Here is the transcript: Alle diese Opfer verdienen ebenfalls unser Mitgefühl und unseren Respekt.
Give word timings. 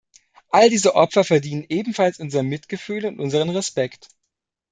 Alle 0.49 0.71
diese 0.71 0.95
Opfer 0.95 1.23
verdienen 1.23 1.63
ebenfalls 1.69 2.19
unser 2.19 2.41
Mitgefühl 2.41 3.05
und 3.05 3.19
unseren 3.19 3.51
Respekt. 3.51 4.07